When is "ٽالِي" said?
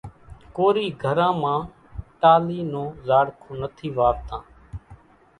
2.21-2.59